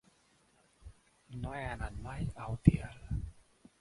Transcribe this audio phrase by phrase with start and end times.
[1.43, 2.99] No he anat mai a Utiel.